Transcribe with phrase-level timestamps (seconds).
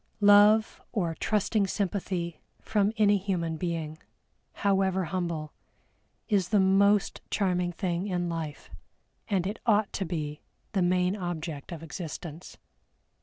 [0.23, 3.99] Love or trusting sympathy from any human being,
[4.65, 5.53] however humble,
[6.27, 8.71] is the most charming thing in life,
[9.27, 10.41] and it ought to be
[10.71, 12.57] the main object of existence.